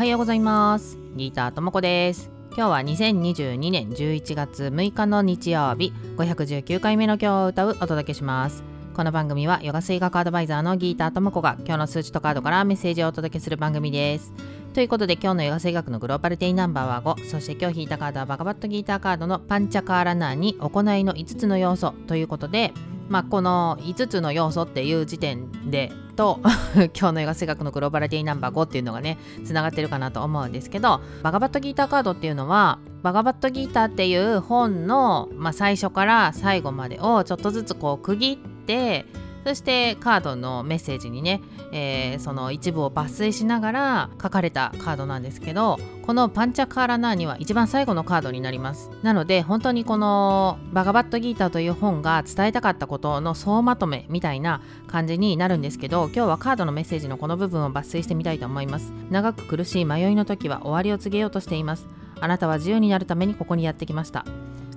[0.00, 0.96] はようございます。
[1.14, 2.30] ギーターともこです。
[2.56, 5.92] 今日は2022年11月6日の日曜日。
[6.16, 8.64] 519回目の今日を歌うお届けします。
[8.94, 14.32] この番組はヨガ水学アドバイザーのギーターともこが今日の数値とカードからメッセージをお届けする番組です。
[14.72, 22.72] ということで今日のヨガ水学のグローバルデイナンバーは5そして今日引いたカードはバカバットギーターカードのパンチャカーラナーに行いの5つの要素ということで
[23.10, 26.38] まあ、この5つの要素っていう時点でと
[26.94, 39.06] 今日の映画性学のグローバリティナンバー5っていうのがねつながってるかなと思うんですけどバガバットギーターカードっていうのはバガバットギーターっていう本の、まあ、最初から最後までをちょっとずつこう区切って
[39.44, 41.40] そしてカードのメッセージにね、
[41.72, 48.90] えー、その一部を抜粋しながら書かれたカードなんですけどこのパンチャカーラナーには一番最後のカードになります。
[49.02, 58.92] なので本当にこのバガバットギーターという本が伝えたかったことの総まとめみたいな感じになるんですけど今日はカードのメッセージのこの部分を抜粋してみたいと思います。
[59.10, 61.86] 長く苦しい迷いの時は終わりを告げようとしています。
[62.20, 64.24] あなたは自由になるためにここにやってきました。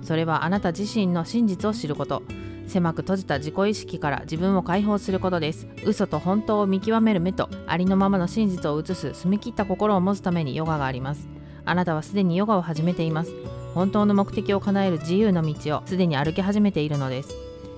[0.02, 2.22] それはあなた自身の真実を知ること。
[2.66, 5.66] 狭く閉じた自己意識から自分を解放することです。
[5.84, 11.28] 嘘と本当を見極める目とありのままの真実を映す澄み切った心を持つためにヨガがあります。
[11.64, 13.32] あなたはすでにヨガを始めています。
[13.74, 17.34] 本当の目的を叶える自由の道をすでに歩き始めているのです。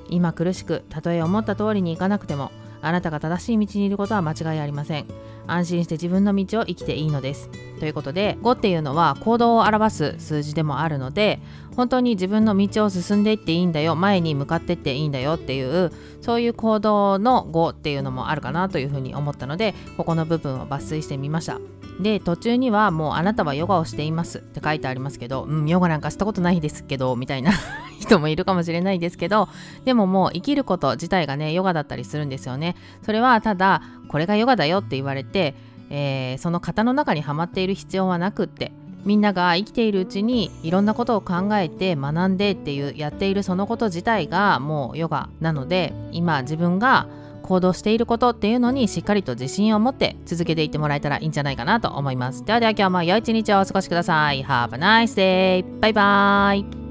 [0.08, 5.06] 今苦しくたとえ思った通りにいかなくてもあなたが正しい道にいることは間違いありません。
[5.48, 7.50] 安心して自分の道を生きていいのです。
[7.78, 11.40] ということで5っていうのは行動を表す数字でもあるので
[11.76, 21.58] 本当に自分の道を進んでいっていいんだよ前に向かっていっていいんだよっていうそういう行動の5っていうのもあるかなというふうに思ったのでここの部分を抜粋してみました。
[22.00, 27.52] で途中にはもうあなたはヨガをしていますって書いてありますけどうんヨガなんかしたことないですけどみたいな
[27.98, 29.48] 人もいるかもしれないですけど
[29.84, 32.76] でももう生きること自体がねヨガだったりするんですよね。
[33.02, 35.54] それはただこれがヨガだよって言われて、
[35.90, 38.72] えー、その型の中にはまっている必要はなくって
[39.04, 47.08] みんなが生きているうちにいろんなことを考えて学んでっていうやっているそのこと自体がもうヨガなので今自分が
[47.46, 52.44] 行動していることっていうのにしっかりと自信を持って続けていってもらえたらいいんじゃないかなと思います。
[52.44, 54.44] ではでは今日も良い一日をお過ごしください。
[54.44, 55.80] Have a nice day!
[55.80, 56.85] バイバイ